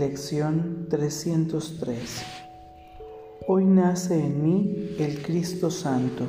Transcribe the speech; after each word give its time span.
Lección 0.00 0.86
303 0.88 2.24
Hoy 3.46 3.66
nace 3.66 4.18
en 4.18 4.42
mí 4.42 4.96
el 4.98 5.20
Cristo 5.20 5.70
Santo. 5.70 6.24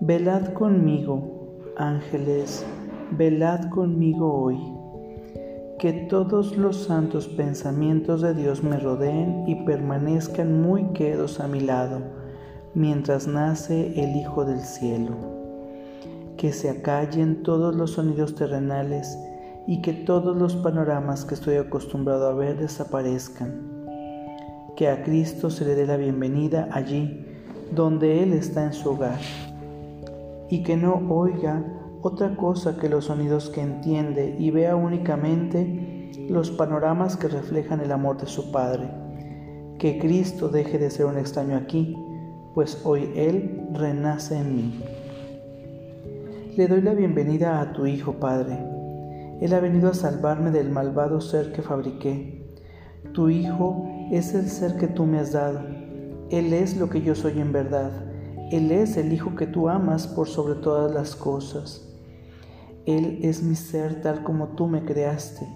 Velad 0.00 0.54
conmigo, 0.54 1.20
ángeles, 1.76 2.64
velad 3.10 3.68
conmigo 3.68 4.42
hoy. 4.42 4.58
Que 5.78 5.92
todos 6.08 6.56
los 6.56 6.76
santos 6.84 7.28
pensamientos 7.28 8.22
de 8.22 8.32
Dios 8.32 8.62
me 8.62 8.78
rodeen 8.78 9.46
y 9.46 9.66
permanezcan 9.66 10.62
muy 10.62 10.84
quedos 10.94 11.40
a 11.40 11.46
mi 11.46 11.60
lado, 11.60 12.00
mientras 12.72 13.26
nace 13.26 14.02
el 14.02 14.16
Hijo 14.16 14.46
del 14.46 14.60
cielo. 14.60 15.14
Que 16.38 16.54
se 16.54 16.70
acallen 16.70 17.42
todos 17.42 17.76
los 17.76 17.90
sonidos 17.90 18.34
terrenales 18.34 19.18
y 19.68 19.82
que 19.82 19.92
todos 19.92 20.34
los 20.34 20.56
panoramas 20.56 21.26
que 21.26 21.34
estoy 21.34 21.56
acostumbrado 21.56 22.26
a 22.26 22.32
ver 22.32 22.58
desaparezcan 22.58 23.78
que 24.76 24.88
a 24.88 25.02
Cristo 25.02 25.50
se 25.50 25.66
le 25.66 25.74
dé 25.74 25.86
la 25.86 25.98
bienvenida 25.98 26.70
allí 26.72 27.26
donde 27.70 28.22
Él 28.22 28.32
está 28.32 28.64
en 28.64 28.72
su 28.72 28.90
hogar 28.90 29.18
y 30.48 30.62
que 30.62 30.78
no 30.78 30.94
oiga 31.10 31.62
otra 32.00 32.34
cosa 32.34 32.78
que 32.78 32.88
los 32.88 33.04
sonidos 33.04 33.50
que 33.50 33.60
entiende 33.60 34.36
y 34.38 34.50
vea 34.50 34.74
únicamente 34.74 36.10
los 36.30 36.50
panoramas 36.50 37.18
que 37.18 37.28
reflejan 37.28 37.80
el 37.80 37.92
amor 37.92 38.16
de 38.18 38.26
su 38.26 38.50
Padre. 38.50 38.88
Que 39.78 39.98
Cristo 39.98 40.48
deje 40.48 40.78
de 40.78 40.90
ser 40.90 41.06
un 41.06 41.18
extraño 41.18 41.56
aquí, 41.56 41.94
pues 42.54 42.80
hoy 42.84 43.10
Él 43.14 43.68
renace 43.74 44.38
en 44.38 44.56
mí. 44.56 44.80
Le 46.56 46.66
doy 46.66 46.80
la 46.80 46.94
bienvenida 46.94 47.60
a 47.60 47.72
tu 47.72 47.84
Hijo, 47.84 48.14
Padre. 48.14 48.77
Él 49.40 49.54
ha 49.54 49.60
venido 49.60 49.90
a 49.90 49.94
salvarme 49.94 50.50
del 50.50 50.70
malvado 50.70 51.20
ser 51.20 51.52
que 51.52 51.62
fabriqué. 51.62 52.56
Tu 53.12 53.30
Hijo 53.30 53.86
es 54.10 54.34
el 54.34 54.48
ser 54.48 54.76
que 54.76 54.88
tú 54.88 55.06
me 55.06 55.20
has 55.20 55.32
dado. 55.32 55.60
Él 56.30 56.52
es 56.52 56.76
lo 56.76 56.90
que 56.90 57.02
yo 57.02 57.14
soy 57.14 57.40
en 57.40 57.52
verdad. 57.52 57.92
Él 58.50 58.72
es 58.72 58.96
el 58.96 59.12
Hijo 59.12 59.36
que 59.36 59.46
tú 59.46 59.68
amas 59.68 60.08
por 60.08 60.26
sobre 60.26 60.56
todas 60.56 60.92
las 60.92 61.14
cosas. 61.14 61.88
Él 62.84 63.20
es 63.22 63.42
mi 63.42 63.54
ser 63.54 64.00
tal 64.02 64.24
como 64.24 64.48
tú 64.48 64.66
me 64.66 64.84
creaste. 64.84 65.46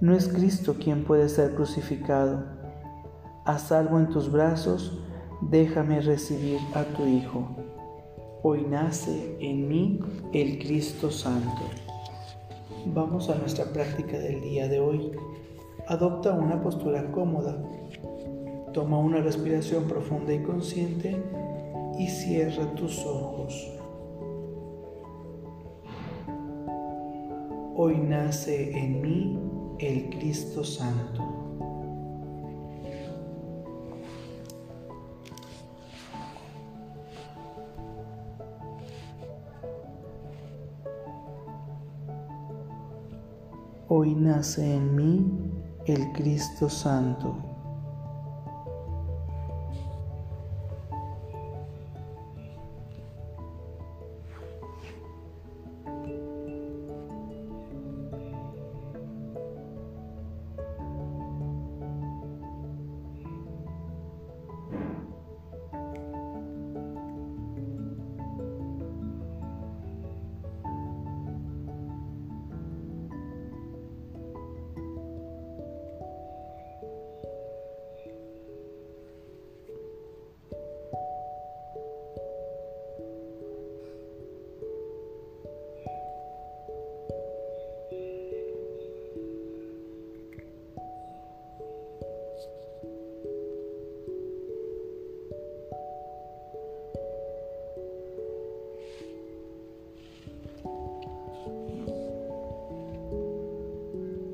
No 0.00 0.14
es 0.14 0.28
Cristo 0.28 0.74
quien 0.78 1.04
puede 1.04 1.28
ser 1.28 1.54
crucificado. 1.54 2.44
A 3.46 3.58
salvo 3.58 3.98
en 3.98 4.10
tus 4.10 4.30
brazos, 4.30 5.00
déjame 5.40 6.00
recibir 6.00 6.58
a 6.74 6.82
tu 6.82 7.06
Hijo. 7.06 7.48
Hoy 8.42 8.66
nace 8.68 9.38
en 9.40 9.68
mí 9.68 10.00
el 10.32 10.58
Cristo 10.58 11.10
Santo. 11.10 11.62
Vamos 12.94 13.28
a 13.28 13.34
nuestra 13.34 13.64
práctica 13.64 14.16
del 14.16 14.40
día 14.40 14.68
de 14.68 14.78
hoy. 14.78 15.10
Adopta 15.88 16.32
una 16.32 16.62
postura 16.62 17.10
cómoda. 17.10 17.60
Toma 18.72 18.98
una 18.98 19.20
respiración 19.20 19.84
profunda 19.84 20.32
y 20.32 20.42
consciente 20.42 21.20
y 21.98 22.06
cierra 22.06 22.74
tus 22.76 23.04
ojos. 23.04 23.72
Hoy 27.74 27.96
nace 27.98 28.78
en 28.78 29.02
mí 29.02 29.38
el 29.80 30.08
Cristo 30.10 30.62
Santo. 30.62 31.25
Hoy 43.98 44.14
nace 44.14 44.74
en 44.74 44.94
mí 44.94 45.26
el 45.86 46.12
Cristo 46.12 46.68
Santo. 46.68 47.55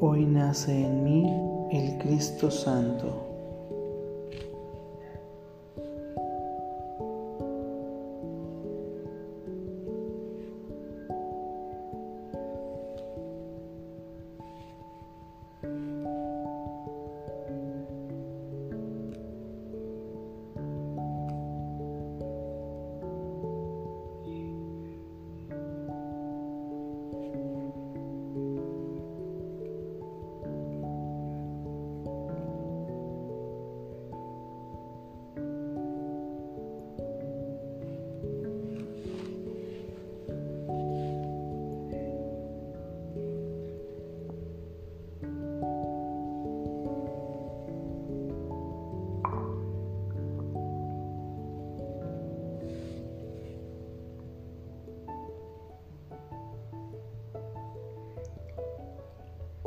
Hoy 0.04 0.26
nace 0.26 0.84
en 0.84 1.04
mí 1.04 1.24
el 1.70 1.96
Cristo 1.98 2.50
Santo. 2.50 3.31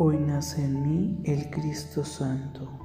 Hoy 0.07 0.19
nace 0.19 0.63
en 0.63 0.83
mí 0.83 1.19
el 1.23 1.49
Cristo 1.49 2.05
Santo. 2.05 2.84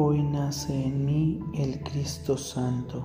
Hoy 0.00 0.22
nace 0.22 0.72
en 0.72 1.04
mí 1.04 1.40
el 1.54 1.82
Cristo 1.82 2.38
Santo. 2.38 3.04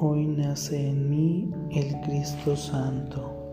Hoy 0.00 0.26
nace 0.26 0.88
en 0.88 1.08
mí 1.08 1.50
el 1.70 2.00
Cristo 2.00 2.56
Santo. 2.56 3.43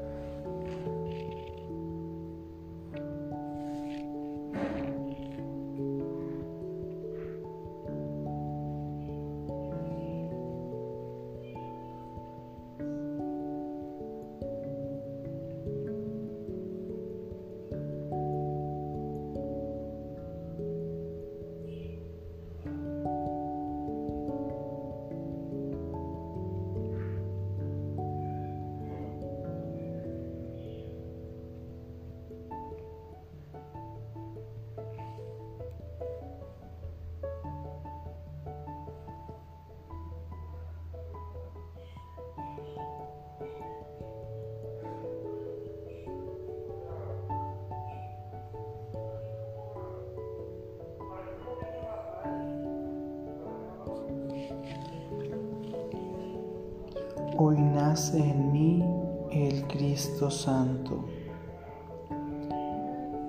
Hoy 57.37 57.59
nace 57.59 58.17
en 58.17 58.51
mí 58.51 58.83
el 59.31 59.65
Cristo 59.67 60.29
Santo. 60.29 61.05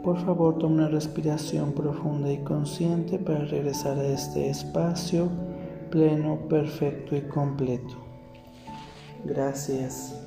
Por 0.02 0.19
favor, 0.25 0.58
toma 0.58 0.75
una 0.75 0.88
respiración 0.88 1.72
profunda 1.72 2.31
y 2.31 2.38
consciente 2.38 3.19
para 3.19 3.44
regresar 3.44 3.99
a 3.99 4.06
este 4.06 4.50
espacio 4.50 5.28
pleno, 5.90 6.49
perfecto 6.49 7.14
y 7.14 7.22
completo. 7.22 7.94
Gracias. 9.25 10.19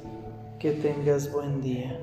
Que 0.57 0.71
tengas 0.71 1.31
buen 1.31 1.61
día. 1.61 1.99